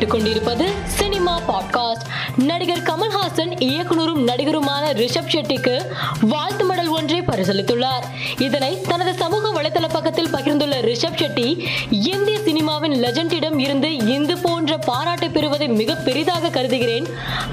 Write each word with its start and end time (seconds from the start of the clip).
கேட்டுக்கொண்டிருப்பது 0.00 0.64
cinema 0.84 1.40
podcast 1.48 2.04
நடிகர் 2.36 2.82
கமல்ஹாசன் 2.82 3.60
இயக்குனரும் 3.62 4.26
நடிகருமான 4.26 4.84
ரிஷப் 4.92 5.30
ஷெட்டிக்கு 5.32 5.86
வாழ்த்து 6.20 6.64
மடல் 6.64 6.88
ஒன்றை 6.88 7.20
பரிசளித்துள்ளார். 7.20 8.04
இதனை 8.38 8.80
தனது 8.80 9.14
சமூக 9.14 9.62
வலைதள 9.62 9.88
பக்கத்தில் 9.88 10.32
பகிர்ந்துள்ள 10.32 10.74
ரிஷப் 10.80 11.18
ஷெட்டி 11.18 11.66
இந்திய 11.90 12.38
சினிமாவின் 12.38 12.94
லெஜண்டிடம் 13.04 13.58
இருந்து 13.58 13.96
இந்து 13.96 14.38
போன்ற 14.38 14.78
பாராட்டை 14.78 15.28
பெறுவதை 15.28 15.68
மிக 15.68 15.94
பெரிதாக 15.94 16.48
கருதுகிறேன். 16.48 17.06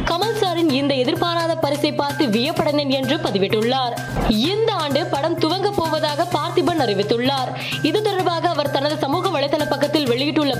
கமல் 0.05 0.37
சாரின் 0.41 0.71
இந்த 0.71 0.93
எதிர்பாராத 0.93 1.55
பரிசை 1.55 1.91
பார்த்து 1.91 2.25
வியப்படைந்தேன் 2.25 2.89
என்று 2.89 3.17
பதிவிட்டுள்ளார். 3.17 3.95
இந்த 4.29 4.73
ஆண்டு 4.73 5.05
படம் 5.05 5.39
துவங்க 5.39 5.71
போவதாக 5.75 6.27
பார்த்திபன் 6.33 6.81
அறிவித்துள்ளார். 6.85 7.51
இது 7.81 8.01
தொடர்பாக 8.01 8.49
அவர் 8.49 8.71
தனது 8.71 8.97
சமூக 8.97 9.26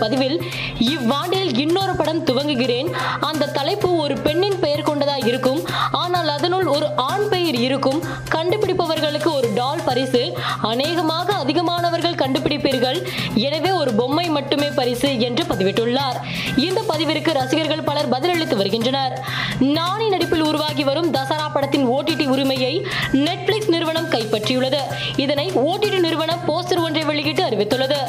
பதிவில் 0.03 0.37
இவ்வாண்டில் 0.93 1.51
இன்னொரு 1.63 1.93
படம் 1.99 2.23
துவங்குகிறேன். 2.29 2.89
அந்த 3.29 3.51
தலைப்பு 3.57 3.89
ஒரு 4.03 4.15
பெண்ணின் 4.25 4.59
பெயர் 4.63 4.87
கொண்டதா 4.89 5.17
இருக்கும். 5.29 5.61
ஆனால் 6.01 6.29
அதனுள் 6.37 6.67
ஒரு 6.75 6.87
ஆண் 7.09 7.27
பெயர் 7.33 7.57
இருக்கும். 7.67 7.99
கண்டுபிடிப்பவர்களுக்கு 8.35 9.29
ஒரு 9.39 9.49
டால் 9.59 9.85
பரிசு. 9.87 10.23
அநேகமாக 10.71 11.35
அதிகமானவர்கள் 11.43 12.19
கண்டுபிடிப்பீர்கள். 12.23 12.99
எனவே 13.47 13.71
ஒரு 13.81 13.91
பொம்மை 13.99 14.25
மட்டுமே 14.37 14.69
பரிசு 14.79 15.09
என்று 15.27 15.43
பதிவிட்டுள்ளார். 15.51 16.17
இந்த 16.67 16.79
பதிவிற்கு 16.91 17.31
ரசிகர்கள் 17.39 17.87
பலர் 17.89 18.11
பதிலளித்து 18.13 18.55
வருகின்றனர். 18.61 19.13
நானி 19.77 20.07
நடிப்பில் 20.13 20.45
உருவாகி 20.49 20.83
வரும் 20.89 21.11
தசரா 21.17 21.47
படத்தின் 21.55 21.85
ஓடிடி 21.95 22.25
உரிமையை 22.33 22.73
நெட்ஃபிளிக்ஸ் 23.25 23.71
நிறுவனம் 23.75 24.09
கைப்பற்றியுள்ளது. 24.15 24.81
இதனை 25.25 25.47
ஓடிடி 25.67 25.96
வெளியிட்டு 27.17 27.43
அறிவித்துள்ளது. 27.49 27.99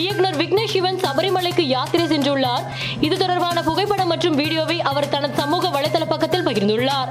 இயக்குனர் 0.00 0.36
விக்னேஷ் 0.40 0.72
சிவன் 0.72 0.98
சபரிமலைக்கு 1.04 1.64
யாத்திரை 1.74 2.04
சென்றுள்ளார். 2.12 2.64
இது 3.06 3.16
தொடர்பான 3.22 3.62
புகைப்படம் 3.68 4.10
மற்றும் 4.12 4.36
வீடியோவை 4.40 4.76
அவர் 4.90 5.08
தனது 5.14 5.34
சமூக 5.40 5.68
வலைதள 5.68 6.04
பக்கத்தில் 6.12 6.46
பகிர்ந்துள்ளார். 6.46 7.08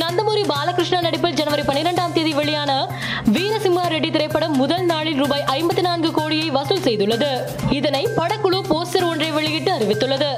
நந்தமூரி 0.00 0.42
பாலகிருஷ்ணா 0.52 1.00
நடிப்பில் 1.00 1.36
ஜனவரி 1.40 1.64
பனிரெண்டாம் 1.70 2.14
தேதி 2.16 2.32
வெளியான 2.40 2.72
வீரசிம்ஹா 3.36 3.84
ரெட்டி 3.94 4.10
திரைப்படம் 4.10 4.56
முதல் 4.62 4.84
நாளில் 4.84 5.20
ரூபாய் 5.22 5.44
ஐம்பத்தி 5.56 5.84
நான்கு 5.88 6.10
கோடியை 6.18 6.50
வசூல் 6.56 6.84
செய்துள்ளது. 6.88 7.30
இதனை 7.78 8.02
படக்குழு 8.16 8.60
போஸ்டர் 8.72 9.08
ஒன்றை 9.10 9.30
வெளியிட்டு 9.38 9.72
அறிவித்துள்ளது. 9.78 10.30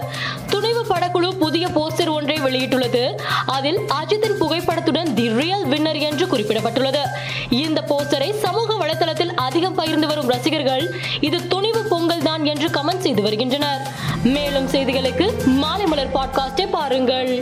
துணிவு 0.50 0.84
படக்குழு 0.92 1.31
புதிய 1.44 1.66
போஸ்டர் 1.78 2.12
ஒன்றை 2.19 2.38
வெளியிட்டுள்ளது. 2.47 3.05
அதில் 3.58 3.81
அஜித்தின் 4.00 4.38
புகைப்படத்துடன் 4.42 5.14
தி 5.14 5.28
ரியல் 5.41 5.66
வின்னர் 5.66 6.00
என்று 6.08 6.27
குறிப்பிடப்பட்டுள்ளது. 6.27 7.03
இந்த 7.64 7.81
போஸ்டரை 7.91 8.31
சமூக 8.44 8.75
வலைதளத்தில் 8.81 9.30
அதிகம் 9.51 9.79
பகிர்ந்து 9.81 10.06
வரும் 10.06 10.29
ரசிகர்கள் 10.29 10.84
இது 11.20 11.39
துணிவு 11.48 11.81
பொங்கல் 11.93 12.27
தான் 12.29 12.45
என்று 12.45 12.69
கமெண்ட் 12.69 13.05
செய்து 13.06 13.23
வருகின்றனர். 13.23 13.83
மேலும் 14.25 14.69
செய்திகளுக்கு 14.69 15.27
மாலை 15.62 15.87
மலர் 15.87 16.12
பாட்காஸ்டை 16.12 16.67
பாருங்கள். 16.70 17.33